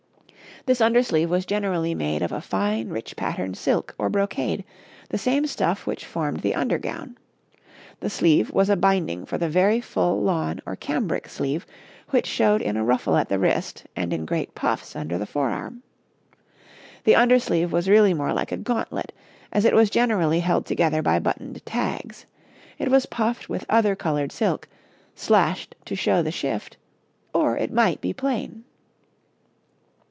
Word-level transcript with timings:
This 0.67 0.79
under 0.81 1.01
sleeve 1.01 1.27
was 1.31 1.47
generally 1.47 1.95
made 1.95 2.21
of 2.21 2.31
a 2.31 2.39
fine 2.39 2.89
rich 2.89 3.15
patterned 3.15 3.57
silk 3.57 3.95
or 3.97 4.09
brocade, 4.11 4.63
the 5.09 5.17
same 5.17 5.47
stuff 5.47 5.87
which 5.87 6.05
formed 6.05 6.41
the 6.41 6.53
under 6.53 6.77
gown; 6.77 7.17
the 7.99 8.11
sleeve 8.11 8.51
was 8.51 8.69
a 8.69 8.75
binding 8.75 9.25
for 9.25 9.39
the 9.39 9.49
very 9.49 9.81
full 9.81 10.21
lawn 10.21 10.61
or 10.67 10.75
cambric 10.75 11.27
sleeve 11.27 11.65
which 12.11 12.27
showed 12.27 12.61
in 12.61 12.77
a 12.77 12.83
ruffle 12.83 13.17
at 13.17 13.27
the 13.27 13.39
wrist 13.39 13.85
and 13.95 14.13
in 14.13 14.23
great 14.23 14.53
puffs 14.53 14.95
under 14.95 15.17
the 15.17 15.25
forearm. 15.25 15.81
The 17.05 17.15
under 17.15 17.39
sleeve 17.39 17.71
was 17.73 17.89
really 17.89 18.13
more 18.13 18.31
like 18.31 18.51
a 18.51 18.57
gauntlet, 18.57 19.13
as 19.51 19.65
it 19.65 19.73
was 19.73 19.89
generally 19.89 20.41
held 20.41 20.67
together 20.67 21.01
by 21.01 21.17
buttoned 21.17 21.65
tags; 21.65 22.27
it 22.77 22.89
was 22.91 23.07
puffed 23.07 23.49
with 23.49 23.65
other 23.67 23.95
coloured 23.95 24.31
silk, 24.31 24.67
slashed 25.15 25.73
to 25.85 25.95
show 25.95 26.21
the 26.21 26.29
shift, 26.31 26.77
or 27.33 27.57
it 27.57 27.73
might 27.73 27.99
be 27.99 28.13
plain. 28.13 28.63